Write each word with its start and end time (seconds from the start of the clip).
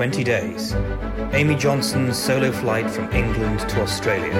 20 0.00 0.24
days. 0.24 0.72
Amy 1.34 1.54
Johnson's 1.54 2.16
solo 2.16 2.50
flight 2.50 2.90
from 2.90 3.12
England 3.12 3.60
to 3.68 3.82
Australia. 3.82 4.32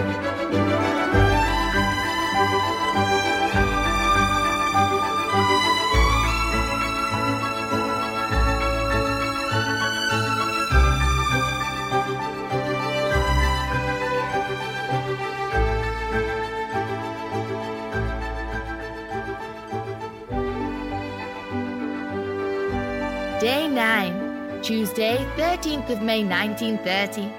Day 23.39 23.69
9, 23.69 24.30
Tuesday, 24.63 25.17
13th 25.37 25.89
of 25.91 26.03
May 26.03 26.23
1930. 26.23 27.33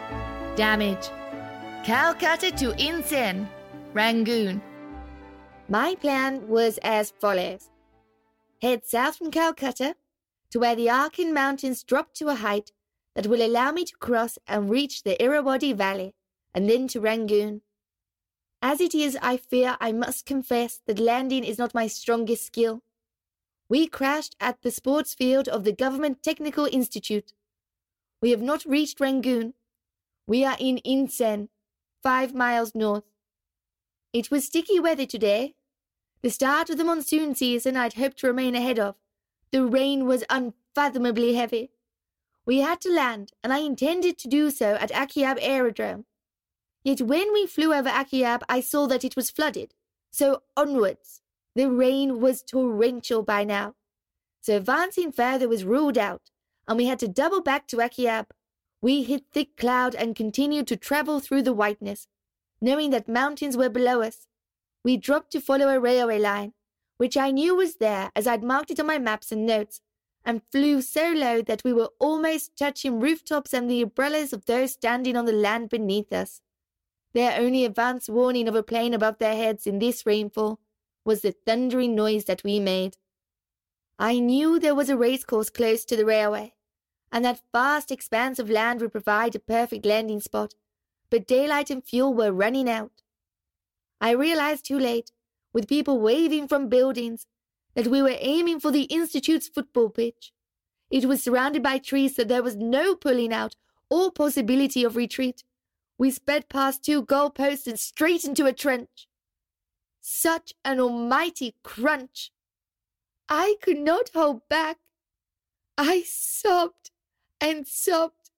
Damage. 0.55 1.09
Calcutta 1.83 2.51
to 2.51 2.71
Insein, 2.73 3.47
Rangoon. 3.93 4.61
My 5.69 5.95
plan 5.95 6.47
was 6.47 6.79
as 6.83 7.11
follows 7.11 7.69
head 8.61 8.85
south 8.85 9.17
from 9.17 9.31
Calcutta 9.31 9.95
to 10.51 10.59
where 10.59 10.75
the 10.75 10.87
Arakan 10.87 11.33
Mountains 11.33 11.83
drop 11.83 12.13
to 12.13 12.27
a 12.29 12.35
height 12.35 12.71
that 13.15 13.27
will 13.27 13.41
allow 13.41 13.71
me 13.71 13.83
to 13.85 13.97
cross 13.97 14.37
and 14.47 14.69
reach 14.69 15.03
the 15.03 15.21
Irrawaddy 15.21 15.73
Valley, 15.73 16.13
and 16.53 16.69
then 16.69 16.87
to 16.89 16.99
Rangoon. 16.99 17.61
As 18.61 18.79
it 18.79 18.93
is, 18.93 19.17
I 19.21 19.37
fear 19.37 19.77
I 19.81 19.91
must 19.91 20.25
confess 20.25 20.79
that 20.85 20.99
landing 20.99 21.43
is 21.43 21.57
not 21.57 21.73
my 21.73 21.87
strongest 21.87 22.45
skill. 22.45 22.83
We 23.71 23.87
crashed 23.87 24.35
at 24.41 24.63
the 24.63 24.69
sports 24.69 25.13
field 25.13 25.47
of 25.47 25.63
the 25.63 25.71
Government 25.71 26.21
Technical 26.21 26.65
Institute. 26.65 27.31
We 28.21 28.31
have 28.31 28.41
not 28.41 28.65
reached 28.65 28.99
Rangoon. 28.99 29.53
We 30.27 30.43
are 30.43 30.57
in 30.59 30.81
Insein, 30.85 31.47
five 32.03 32.35
miles 32.35 32.75
north. 32.75 33.05
It 34.11 34.29
was 34.29 34.43
sticky 34.43 34.81
weather 34.81 35.05
today. 35.05 35.55
The 36.21 36.29
start 36.29 36.69
of 36.69 36.77
the 36.77 36.83
monsoon 36.83 37.33
season 37.33 37.77
I'd 37.77 37.93
hoped 37.93 38.17
to 38.17 38.27
remain 38.27 38.55
ahead 38.55 38.77
of. 38.77 38.95
The 39.53 39.65
rain 39.65 40.05
was 40.05 40.25
unfathomably 40.29 41.35
heavy. 41.35 41.71
We 42.45 42.59
had 42.59 42.81
to 42.81 42.93
land, 42.93 43.31
and 43.41 43.53
I 43.53 43.59
intended 43.59 44.17
to 44.17 44.27
do 44.27 44.51
so 44.51 44.73
at 44.81 44.91
Akyab 44.91 45.37
Aerodrome. 45.39 46.03
Yet 46.83 46.99
when 46.99 47.31
we 47.31 47.47
flew 47.47 47.73
over 47.73 47.89
Akyab, 47.89 48.41
I 48.49 48.59
saw 48.59 48.85
that 48.87 49.05
it 49.05 49.15
was 49.15 49.31
flooded. 49.31 49.75
So 50.11 50.41
onwards. 50.57 51.21
The 51.55 51.69
rain 51.69 52.21
was 52.21 52.43
torrential 52.43 53.23
by 53.23 53.43
now. 53.43 53.75
So 54.41 54.57
advancing 54.57 55.11
further 55.11 55.49
was 55.49 55.65
ruled 55.65 55.97
out, 55.97 56.31
and 56.67 56.77
we 56.77 56.85
had 56.85 56.99
to 56.99 57.07
double 57.07 57.41
back 57.41 57.67
to 57.67 57.77
Akyab. 57.77 58.27
We 58.81 59.03
hit 59.03 59.25
thick 59.31 59.57
cloud 59.57 59.93
and 59.93 60.15
continued 60.15 60.67
to 60.67 60.77
travel 60.77 61.19
through 61.19 61.43
the 61.43 61.53
whiteness, 61.53 62.07
knowing 62.61 62.89
that 62.91 63.07
mountains 63.07 63.57
were 63.57 63.69
below 63.69 64.01
us. 64.01 64.27
We 64.83 64.97
dropped 64.97 65.31
to 65.33 65.41
follow 65.41 65.67
a 65.67 65.79
railway 65.79 66.19
line, 66.19 66.53
which 66.97 67.17
I 67.17 67.31
knew 67.31 67.55
was 67.55 67.75
there 67.75 68.11
as 68.15 68.25
I'd 68.25 68.43
marked 68.43 68.71
it 68.71 68.79
on 68.79 68.87
my 68.87 68.97
maps 68.97 69.31
and 69.31 69.45
notes, 69.45 69.81
and 70.23 70.41
flew 70.51 70.81
so 70.81 71.11
low 71.11 71.41
that 71.41 71.63
we 71.63 71.73
were 71.73 71.89
almost 71.99 72.55
touching 72.57 72.99
rooftops 72.99 73.53
and 73.53 73.69
the 73.69 73.81
umbrellas 73.81 74.33
of 74.33 74.45
those 74.45 74.73
standing 74.73 75.17
on 75.17 75.25
the 75.25 75.33
land 75.33 75.69
beneath 75.69 76.13
us. 76.13 76.41
Their 77.13 77.39
only 77.39 77.65
advance 77.65 78.07
warning 78.07 78.47
of 78.47 78.55
a 78.55 78.63
plane 78.63 78.93
above 78.93 79.17
their 79.17 79.35
heads 79.35 79.67
in 79.67 79.79
this 79.79 80.05
rainfall 80.05 80.59
was 81.03 81.21
the 81.21 81.33
thundering 81.45 81.95
noise 81.95 82.25
that 82.25 82.43
we 82.43 82.59
made. 82.59 82.97
I 83.97 84.19
knew 84.19 84.59
there 84.59 84.75
was 84.75 84.89
a 84.89 84.97
racecourse 84.97 85.49
close 85.49 85.85
to 85.85 85.95
the 85.95 86.05
railway, 86.05 86.53
and 87.11 87.23
that 87.25 87.41
vast 87.51 87.91
expanse 87.91 88.39
of 88.39 88.49
land 88.49 88.81
would 88.81 88.91
provide 88.91 89.35
a 89.35 89.39
perfect 89.39 89.85
landing 89.85 90.19
spot, 90.19 90.55
but 91.09 91.27
daylight 91.27 91.69
and 91.69 91.83
fuel 91.85 92.13
were 92.13 92.31
running 92.31 92.69
out. 92.69 93.03
I 93.99 94.11
realized 94.11 94.65
too 94.65 94.79
late, 94.79 95.11
with 95.53 95.67
people 95.67 95.99
waving 95.99 96.47
from 96.47 96.69
buildings, 96.69 97.27
that 97.75 97.87
we 97.87 98.01
were 98.01 98.15
aiming 98.19 98.59
for 98.59 98.71
the 98.71 98.83
Institute's 98.83 99.47
football 99.47 99.89
pitch. 99.89 100.33
It 100.89 101.05
was 101.05 101.23
surrounded 101.23 101.63
by 101.63 101.77
trees, 101.77 102.15
so 102.15 102.23
there 102.23 102.43
was 102.43 102.57
no 102.57 102.95
pulling 102.95 103.31
out 103.31 103.55
or 103.89 104.11
possibility 104.11 104.83
of 104.83 104.95
retreat. 104.95 105.43
We 105.97 106.11
sped 106.11 106.49
past 106.49 106.83
two 106.83 107.03
goalposts 107.03 107.67
and 107.67 107.79
straight 107.79 108.23
into 108.23 108.45
a 108.45 108.53
trench. 108.53 109.07
Such 110.01 110.53
an 110.65 110.79
almighty 110.79 111.55
crunch! 111.63 112.31
I 113.29 113.55
could 113.61 113.77
not 113.77 114.09
hold 114.13 114.47
back. 114.49 114.79
I 115.77 116.01
sobbed 116.01 116.91
and 117.39 117.67
sobbed. 117.67 118.31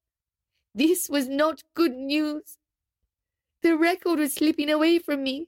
This 0.75 1.09
was 1.09 1.27
not 1.27 1.63
good 1.73 1.93
news. 1.93 2.57
The 3.61 3.77
record 3.77 4.19
was 4.19 4.33
slipping 4.33 4.69
away 4.69 4.99
from 4.99 5.23
me. 5.23 5.47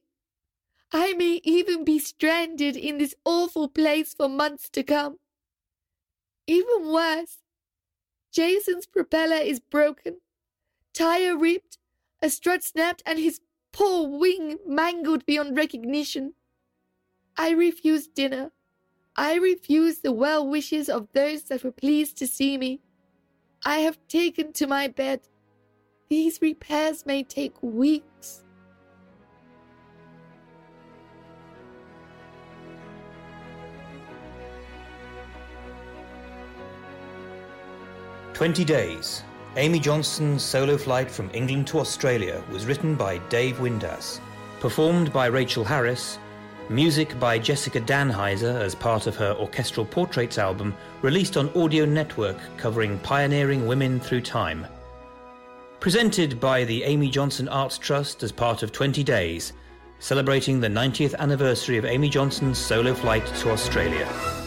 I 0.91 1.13
may 1.13 1.41
even 1.43 1.83
be 1.83 1.99
stranded 1.99 2.77
in 2.77 2.97
this 2.97 3.15
awful 3.25 3.67
place 3.67 4.13
for 4.13 4.29
months 4.29 4.69
to 4.69 4.83
come. 4.83 5.19
Even 6.47 6.91
worse, 6.91 7.39
Jason's 8.31 8.85
propeller 8.85 9.37
is 9.37 9.59
broken, 9.59 10.21
tire 10.93 11.37
ripped, 11.37 11.77
a 12.21 12.29
strut 12.29 12.63
snapped, 12.63 13.01
and 13.05 13.19
his 13.19 13.39
poor 13.75 14.07
wing 14.07 14.57
mangled 14.65 15.25
beyond 15.25 15.57
recognition. 15.57 16.33
I 17.37 17.51
refused 17.51 18.13
dinner. 18.13 18.53
I 19.17 19.35
refused 19.35 20.01
the 20.01 20.13
well 20.13 20.47
wishes 20.47 20.87
of 20.87 21.09
those 21.11 21.43
that 21.49 21.61
were 21.61 21.73
pleased 21.73 22.17
to 22.19 22.27
see 22.27 22.57
me. 22.57 22.79
I 23.65 23.79
have 23.79 23.97
taken 24.07 24.53
to 24.53 24.65
my 24.65 24.87
bed. 24.87 25.27
These 26.07 26.41
repairs 26.41 27.05
may 27.05 27.23
take 27.23 27.61
weeks. 27.61 28.45
Twenty 38.33 38.63
days. 38.63 39.23
Amy 39.57 39.79
Johnson's 39.79 40.43
solo 40.43 40.77
flight 40.77 41.09
from 41.09 41.29
England 41.33 41.65
to 41.67 41.79
Australia 41.79 42.43
was 42.51 42.65
written 42.65 42.93
by 42.93 43.19
Dave 43.29 43.55
Windass, 43.59 44.19
performed 44.59 45.13
by 45.13 45.27
Rachel 45.27 45.63
Harris, 45.63 46.19
music 46.67 47.17
by 47.21 47.39
Jessica 47.39 47.79
Dannheisser 47.79 48.59
as 48.59 48.75
part 48.75 49.07
of 49.07 49.15
her 49.15 49.33
Orchestral 49.39 49.85
Portraits 49.85 50.37
album 50.37 50.75
released 51.01 51.37
on 51.37 51.49
Audio 51.55 51.85
Network 51.85 52.37
covering 52.57 52.99
pioneering 52.99 53.65
women 53.65 53.97
through 53.97 54.21
time. 54.21 54.67
Presented 55.79 56.37
by 56.37 56.65
the 56.65 56.83
Amy 56.83 57.09
Johnson 57.09 57.47
Arts 57.47 57.77
Trust 57.77 58.23
as 58.23 58.33
part 58.33 58.61
of 58.61 58.73
20 58.73 59.05
Days, 59.05 59.53
celebrating 59.99 60.59
the 60.59 60.67
90th 60.67 61.15
anniversary 61.15 61.77
of 61.77 61.85
Amy 61.85 62.09
Johnson's 62.09 62.57
solo 62.57 62.93
flight 62.93 63.25
to 63.37 63.51
Australia. 63.51 64.44